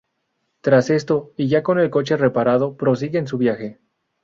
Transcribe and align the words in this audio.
Tras 0.61 0.89
esto 0.89 1.31
y 1.37 1.47
ya 1.47 1.61
con 1.61 1.77
el 1.79 1.91
coche 1.91 2.17
reparado 2.17 2.75
prosiguen 2.75 3.27
su 3.27 3.37
viaje. 3.37 3.77